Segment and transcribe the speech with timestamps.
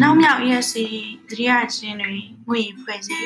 [0.00, 0.74] နောက်မြောက် ESC
[1.28, 2.14] သတိရခြင်းတွေ
[2.48, 3.18] ငွေဖွဲ့စီ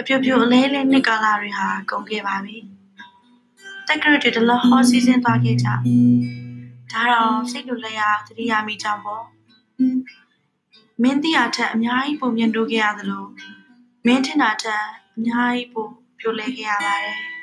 [0.00, 2.56] အပြိုပြိုအလဲလဲနှစ်ကာလတွေဟာကုန်ခဲ့ပါပြီ
[3.88, 9.24] တက်ကရတွေတလဟောစီစဉ်သွားခဲ့ကြဒါတော့စိတ်လိုလဲရသတိရမိကြောင်းပေါ့
[11.02, 13.24] မင်းတရားထက်အများကြီးပုံမြင်တိုးခဲ့ရသလို
[14.06, 14.84] မင်းထင်တာထက်
[15.16, 15.86] အများကြီးပုံ
[16.18, 17.33] ပြိုလဲခဲ့ရပါတယ်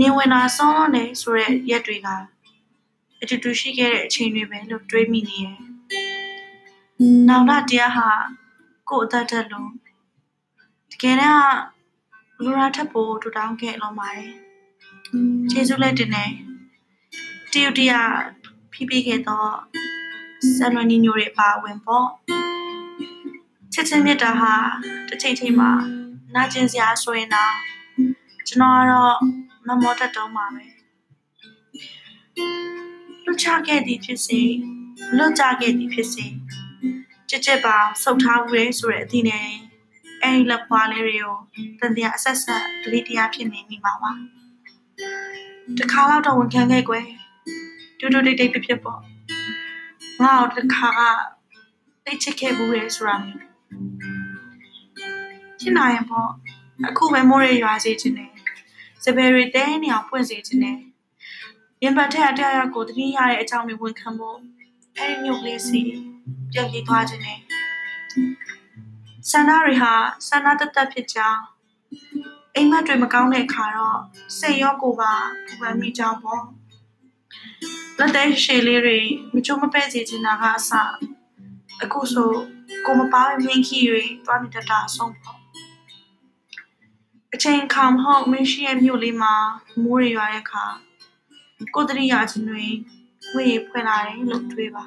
[0.00, 2.08] နေဝင်တာဆောင်းနေဆိုတဲ့ရက်တွေက
[3.22, 5.56] အတူတူရှိခဲ့တဲ့အချိန်တွေပဲလို့တွေးမိနေရဲ့။
[7.28, 8.08] နောင်တတရားဟာ
[8.88, 9.70] ကို့အသက်တက်လို့
[10.92, 11.52] တကယ်တော့
[12.42, 14.32] လူရာထပ်ဖို့ထူထောင်ခဲ့လုံးပါတယ်။
[15.50, 16.24] ကျေးဇူးလက်တင်နေ
[17.52, 18.12] တရုတ်တရား
[18.72, 19.52] ဖိပိခဲ့တော့
[20.56, 22.08] ဆန်လွန်နီညိုတွေပါဝင်ပေါ့။
[23.72, 24.54] ချစ်ချင်းမြတ်တာဟာ
[25.08, 25.70] တစ်ချိန်ချိန်မှာ
[26.34, 27.54] နာကျင်စရာဆိုရင်တော့
[28.48, 30.64] ကျွန်တော်ကတော့ မမောတတ်တော့မှာပဲ။
[33.24, 34.40] လွတ်ချခဲ့သည်ဖြစ်စေ
[35.16, 36.26] လွတ်ကြခဲ့သည်ဖြစ်စေ
[37.30, 39.48] ကြက်ကြက်ပါဆုတ်ထားဦးရဲဆိုတဲ့အသည့်နဲ့
[40.22, 41.36] အဲဒီလက်ဖွားလေးတွေကို
[41.80, 44.10] တန်တရားအဆက်ဆက်ဒလိတရားဖြစ်နေမိမှာပါ
[45.78, 47.06] တခါတော့တော့ဝန်ခံခဲ့ကွယ်
[47.98, 49.00] တူတူတိတ်တိတ်ဖြစ်ဖြစ်ပေါ့
[50.22, 51.00] ငါ့ကိုတခါက
[52.04, 53.40] တိတ်ချစ်ခဲ့ဘူးရဲဆိုတာမျိုး
[55.60, 56.30] ဖြစ်နိုင်ရင်ပေါ့
[56.88, 58.30] အခုပဲမိုးရရွာစေခြင်းနဲ့
[59.04, 60.76] စပယ်ရီတဲနေအောင်ဖွင့်စေခြင်းနဲ့
[61.82, 64.38] ရင်ပတ်ထက်အတရရကိုတတိရတဲ့အကြောင်းတွေဝန်ခံဖို့
[64.98, 65.80] အဲဒီမျိုးကလေးစီ
[66.52, 67.38] ပြန်ပြေးသွားခြင်းနဲ့
[69.30, 69.92] ဆန္ဒတွေဟာ
[70.28, 71.42] ဆန္ဒတသက်ဖြစ်ကြောင်း
[72.54, 74.00] အိမ်မက်တွေမကောင်းတဲ့အခါတော့
[74.38, 75.12] စိတ်ရောကိုယ်ပါ
[75.46, 76.42] ပူပန်မိကြောင်းပေါ့
[77.98, 78.98] လက်သေးရှည်လေးတွေ
[79.34, 80.70] မချိုးမပဲ့စေချင်တာကအစ
[81.82, 82.30] အခုဆို
[82.86, 85.39] ကိုမပါမင်းခီတွေတွားနေတတ်တာအဆုံးပေါ့အ
[87.42, 89.34] ချိန်ခါမဟုတ်မင်းရှိရဲ့မြို့လေးမှာ
[89.82, 90.64] မိုးရရွာတဲ့အခါ
[91.74, 92.64] ကိုတရိယာချင်းတွေ
[93.34, 94.84] ဝေးဖွင့်လာတယ်လို့တွေးပါ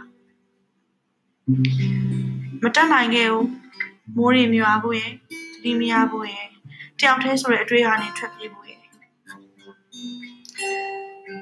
[2.63, 3.47] မတက်နိုင်ခဲ့ဘူး
[4.17, 5.11] မိုးရီမြွာဖို့ရဲ့
[5.53, 6.47] တတိမရဖို့ရဲ့
[6.99, 8.79] တယောက်တည်းဆိုတဲ့အတွေ့အဟာနဲ့ထွက်ပြေးဖို့ရဲ့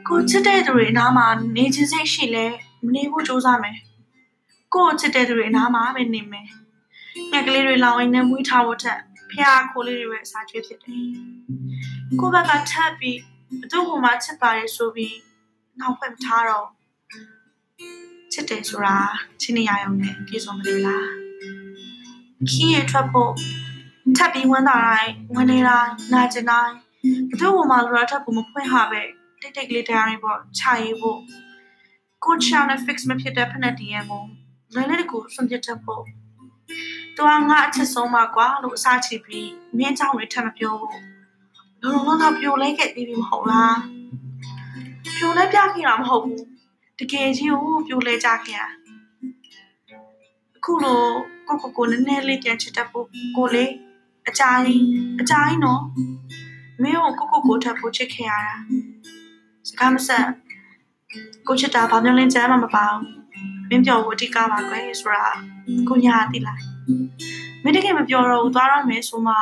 [0.08, 2.46] ကိုချစ်တဲ့သူတွေအနားမှာနေချင်းစိတ်ရှိလဲ
[2.86, 3.78] မနေဖို့ကြိုးစားမယ်
[4.74, 6.48] ကိုချစ်တဲ့သူတွေအနားမှာပဲနေမယ်
[7.32, 9.00] ငှက်ကလေးတွေလောင်အိမ်နဲ့မွေးထားဖို့ထက်
[9.31, 11.08] ဖျားခိုးလေးတွေပဲအစာကျွေးဖြစ်တယ်
[12.19, 13.19] ကိုဘက်ကထပ်ပြီး
[13.62, 15.18] ဘသူ့ဟိုမှာချစ်ပါတယ်ဆိုပြီး
[15.80, 16.68] နောက်ဖွင့်ထားတော့
[18.34, 18.97] ချစ်တယ်ဆိုတာ
[19.41, 21.08] ချစ်နေရရုံနဲ့ပြည့်စုံမလို့လား
[22.50, 23.34] ခီးရထွက်ဖို့
[24.18, 26.75] ထပ်ပြီးဝမ်းသာတိုင်းဝမ်းနေတိုင်းနာကျင်တိုင်း
[27.30, 29.02] ဘသူ့ဟိုမှာလိုတာထပ်ဖို့မဖွင့်ဟာပဲ
[29.41, 31.20] တိတ်တိတ်ကလေးတရားတွေပေါ့ခြာရေးဖို့
[32.25, 34.28] ကိုချာနဲ့ fix မဖြစ်တဲ့ဖက်နဲ့တည်းရဲ့မို့
[34.75, 36.03] လဲလဲတကူစွန့်ပစ်တတ်ဖို့
[37.21, 41.03] သူကငါအချစ်ဆုံးပါကွာလို့အစားချပြီးမင်းเจ้าတွေထပ်မပြောဘူး
[41.83, 43.79] လုံးလုံးကပြိုလဲခဲ့ပြီးပြီမဟုတ်လား
[45.19, 46.43] ပြိုလဲပြခဲ့တာမဟုတ်ဘူး
[46.99, 48.69] တကယ်ကြီးကိုပြိုလဲကြခဲ့တာ
[50.57, 51.03] အခုလို
[51.49, 53.65] ကိုကိုကိုနည်းနည်းလေးပြန်ချစ်တတ်ဖို့ကိုလေ
[54.29, 54.65] အကြိုင်း
[55.21, 55.83] အကြိုင်းနော်
[56.83, 58.55] မင်းကိုကိုကိုကိုထပ်ဖို့ချစ်ခဲ့ရတာ
[59.69, 60.27] စကားမဆက်
[61.49, 63.05] ကိုချစ်တာဘာမျိုးလင်းချမ်းမှမပါဘူး
[63.71, 65.27] မင်းပြောဖို့အတိကပါကွယ်ဆိုတာ
[65.89, 66.61] ကိုညာသိလား
[67.63, 69.34] မင်းတကယ်မပြောတော့ဘူးသွားတော့မယ်ဆိုမှ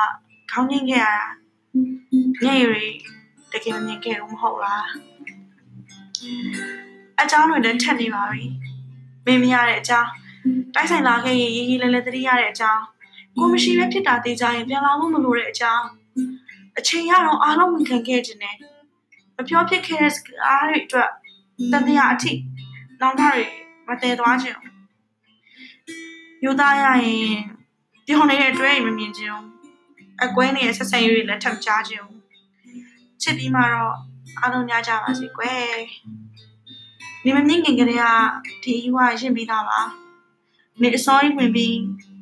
[0.52, 1.26] ခေါင်းငိမ့်ခဲ့ရတာ
[2.44, 2.94] ညရည်
[3.54, 4.86] တကယ်မမြင်ခဲ့ဘူးမဟုတ်လား
[7.22, 8.44] အကြောင်းတွေလည်းထက်နေပါပြီ
[9.26, 10.10] မင်းမရတဲ့အကြောင်း
[10.76, 12.84] တိုက်ဆိုင်လာခဲ့ရင်ရေးရေးလဲလဲတတိရတဲ့အကြောင်း
[13.38, 15.86] ကိုမရှိပဲဖြစ်တာသေးကြရင်ပြန်လာဖို့မလိုတဲ့အကြောင်း
[16.80, 18.56] အချိန်ရတော့အားလုံးဝန်ခံခဲ့ခြင်းနဲ့
[19.36, 21.10] မပြောဖြစ်ခဲ့တဲ့စကားတွေအတွက်
[21.72, 22.32] တန်တရားအထိ
[23.02, 23.46] လောင်ထားတွေ
[23.88, 24.58] မတည်သွားခြင်း
[26.44, 27.38] ယူသားရရင်
[28.06, 29.40] ပြောနေတဲ့အတွဲမမြင်ခြင်း
[30.24, 32.08] အကွဲနေတဲ့ဆက်ဆံရေးတွေလည်းထပ်ကြားခြင်း
[33.22, 33.96] ချစ်ပြီးမှတော့
[34.40, 35.78] အားလုံးညကြပါစေကွယ်
[37.24, 38.06] နေမမြင့်ခင်ကလေးက
[38.64, 39.80] ဒီယူဝရှင်းပြီးသားပါ
[40.82, 41.78] နေအစောကြီးဝင်ပြီး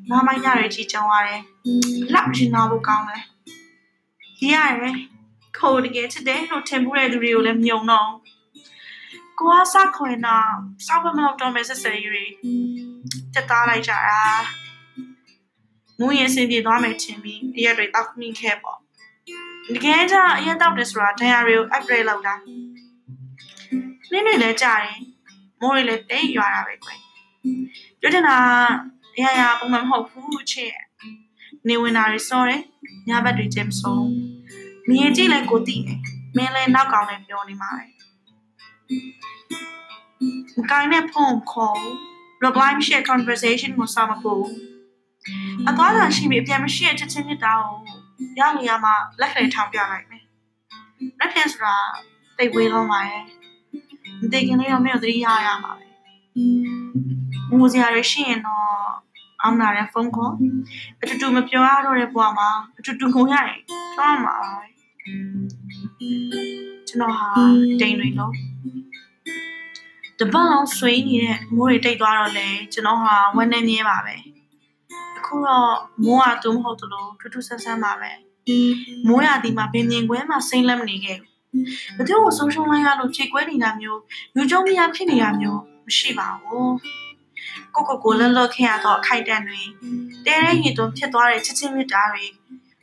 [0.10, 1.42] နားမိုင်းရတွေကြီးကြုံရတယ်
[2.14, 3.24] လောက်ရှင်နာဖို့ကောင်းတယ်
[4.38, 4.96] ဒီရတယ်
[5.58, 8.10] ခိုးတကယ်ချစ်တယ်လို့ထင်မှုတဲ့သူတွေကိုလည်းမြုံတော့
[9.40, 10.50] ကိုကစခွင်တော့
[10.86, 12.26] စောက်မလောက်တော့မဲ့ဆက်ဆံရေးတွေ
[13.34, 14.22] တက်သားလိုက်ကြတာ
[16.00, 18.78] မူရင်စင်ပြေသွားမယ်ထင်ပြီးအရက်တွေတောက်မိခဲ့ပေါ့
[19.76, 22.34] တကယ်ကြအရက်တောက်တယ်ဆိုတာဒဏ်ရာတွေကို upgrade လုပ်တာ
[24.12, 24.90] နင်းတွေလည်းကြတယ်
[25.62, 27.00] မိုးတွေလည်းတိတ်ရွာတာပဲကွယ်
[28.00, 28.38] ပြောချင်တာ
[29.16, 30.72] အရာရာပုံမှန်မဟုတ်ဘူးချစ်
[31.68, 32.62] နေဝင်တာတွေစောတယ်
[33.10, 34.08] ညဘက်တွေကျမဆုံး
[34.90, 36.00] မြင်ကြည့်လဲကိုသိတယ်
[36.36, 37.86] မင်းလည်းနောက်ကောင်လည်းပြောနေမှာပဲ
[39.17, 39.17] မ
[40.72, 41.80] ကိုင်းနဲ့ဖုန်းခေါ်
[42.44, 44.46] reply မရှိ conversation ကိုစောင့်မဖို့
[45.70, 47.76] အသွားလာရှိပြီအပြန်မရှိတဲ့ချက်ချင်းမြစ်တာကို
[48.40, 50.24] ရောက်နေရမှာလက်ခဲထောင်ပြလိုက်မယ်
[51.20, 51.76] လက်ခဲဆိုတာ
[52.38, 53.24] တိတ်ဝေးလုံးပါရဲ့
[54.22, 55.86] မသိခင်လေးတော့မင်းတို့သတိရရမှာပဲ
[57.60, 58.66] ငိုစရာတွေရှိရင်တော့
[59.42, 60.34] အောင်နာတဲ့ဖုန်းခေါ်
[61.02, 63.60] အတူတူမပြောရတော့တဲ့ဘဝမှာအတူတူငုံရရင်
[63.96, 64.66] ပြောရမှာပါပဲ
[66.88, 67.28] ကျွန်တော်ဟာ
[67.82, 68.34] တိမ်တွေလို့
[70.20, 74.16] တပတ်လုံးဆွေးနေတဲ့မိုးတွေတိတ်သွားတော့လေကျွန်တော်ဟာဝမ်းနေမြဲပါပဲ
[75.18, 75.72] အခုတော့
[76.04, 78.12] မိုးကသူမဟုတ်သလိုထူးထူးဆန်းဆန်းပါပဲ
[79.08, 81.32] မိုးရသည်မှာပင်မြင်ခွဲမှာစိမ့်လက်မနေခဲ့ဘူး
[81.96, 84.00] ဘယ်သူ့ကိုဆုံးရှုံးလိုက်ရလို့ခြေကွဲနေတာမျိုး
[84.36, 86.74] လူကြုံမရဖြစ်နေတာမျိုးမရှိပါဘူး
[87.76, 89.62] ကိုကိုကိုလန့်လော့ခဲ့ရတော့အခိုက်တန့်တွေ
[90.26, 92.26] တဲရဲရီသွန်းဖြစ်သွားတဲ့ချစ်ချင်းမြတ်တာတွေ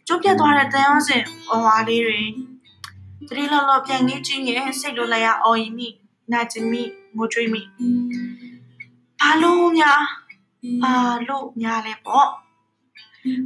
[0.07, 2.23] ကျုပ်ပြတ်သွားတဲ့တန်ရောစင်အဝါလေးတွေ
[3.29, 5.89] တတိလော်လော်ပြန်ကြီးကြီးရဲ့စိတ်လိုလိုက်ရအော်ရီမိ
[6.33, 6.83] နာကျင်မိ
[7.16, 7.62] ငိုကြွေးမိ
[9.20, 10.00] ဘာလို့များ
[10.82, 10.94] ဘာ
[11.28, 12.28] လို့များလဲပေါ့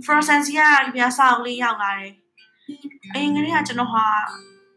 [0.04, 0.60] frozen စီက
[0.94, 2.14] ပြားဆောင်လေးရောက်လာတယ်
[3.12, 4.06] အရင်ကတည်းကကျွန်တော်ဟာ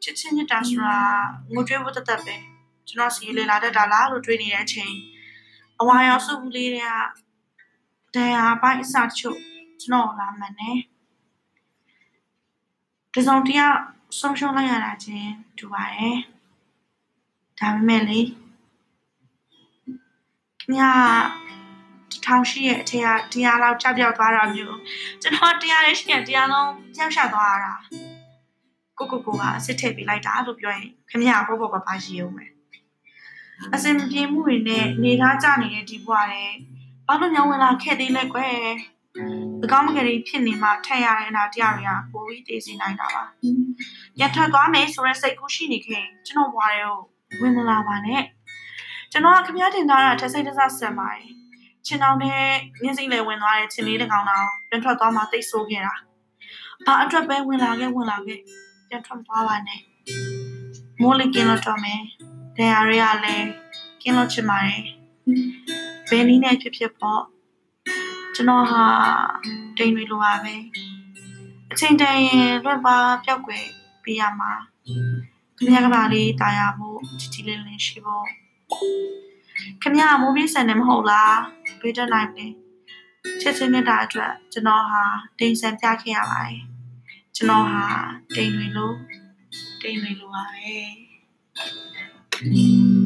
[0.03, 0.99] ချစ်ချင်းမြတ်တာဆိုတာ
[1.53, 2.35] ငိုကြွေးဖို့တသက်ပဲ
[2.87, 4.93] ကျွန်တော်စီလေလာတတ်တာလားလို့တွေးနေတဲ့အချိန်
[5.79, 6.93] အဝါရောင်စုလေးတွေက
[8.15, 9.39] တရားပိုင်းအစားချုပ်
[9.81, 10.77] ကျွန်တော်လာမှန်တယ်
[13.13, 13.75] ဒီဆောင်တရား
[14.19, 16.17] ဆုံးရှုံးလိုက်ရတာချင်းတူပါတယ်
[17.59, 18.19] ဒါပေမဲ့လေ
[20.71, 20.93] ခင်ဗျာ
[22.25, 24.77] ထောင်ရှိရဲ့အထက်ကတရားလောက်ကြောက်ပြောက်သွားတာမျိုး
[25.21, 27.73] ကျွန်တော်တရားလေးရှိရင်တရားလုံးကြောက်ရှသွားတာ
[28.97, 32.51] ကိုကိုကိုကစစ်ထည့်ပေးလိုက်တာလို့ပြောရင်ခင်ဗျာပေါ့ပေါ့ပါပါရှိအောင်မယ်
[33.73, 36.51] အစင်ပြေမှုတွေနဲ့နေသားကြနေတဲ့ဒီဘဝနဲ့
[37.07, 38.55] ဘာလို့ညောင်းဝင်လာခဲ့သေးလဲကွယ်
[39.63, 43.23] အကောင်းမကလေးဖြစ်နေမှထက်ရတဲ့အနာတရားတွေကပိုပြီးတည်စီနိုင်တာပါ
[44.19, 46.97] ရထွက်သွားမယ်ဆိုတဲ့စိတ်ကူးရှိနေခင်ကျွန်တော်ဘွားတွေကို
[47.41, 48.21] ဝင်မလာပါနဲ့
[49.11, 51.25] ကျွန်တော်ကခင်ဗျားတင်ထားတာတစ်စိတ်တစ်စဆန်ပါတယ်
[51.85, 52.43] ချင်းတောင်နဲ့
[52.81, 55.95] မျက်စိလဲဝင်သွားတဲ့ချင်းလေးတစ်ကောင်တောင်ပြန်ထွက်သွားမှတိတ်ဆိုးခဲ့တာ
[56.85, 58.39] ဘာအတွက်ပဲဝင်လာခဲ့ဝင်လာခဲ့
[58.87, 59.81] ပြန်ထွက်သွားပါနဲ့
[61.01, 62.01] မိုးလေးကင်းလို့တော့မယ်
[62.57, 63.47] တရားတွေကလည်း
[64.01, 64.81] ကင်းလို့ချင်ပါတယ်
[66.09, 67.23] ဘယ်နည်းနဲ့ဖြစ်ဖြစ်ပေါ့
[68.35, 68.83] ကျွန်တော်ဟာ
[69.77, 70.55] တိမ်တွေလိုပါပဲ
[71.71, 73.65] အချိန်တန်ရင်လွတ်ပါပျောက်ွယ်
[74.03, 74.51] ပြရမှာ
[75.57, 78.27] ခင်ဗျားကပါလေးတာယာဖို့ချီချီလေးလေးရှိဖို့
[79.81, 81.39] ခင်ဗျားမိုးပြေးဆန်နေမဟုတ်လား
[81.81, 82.47] ဘေးတက်နိုင်မလဲ
[83.41, 85.03] ချစ်ချင်းမြတ်တာအတွက်ကျွန်တော်ဟာ
[85.39, 86.61] တိမ်ဆန်ပြခဲ့ရပါတယ်
[87.35, 87.85] ကျွန်တော်ဟာ
[88.35, 88.91] တိမ်တွေလို
[89.81, 90.77] တိမ်တွေလိုပါပဲ
[92.43, 93.00] Thank you.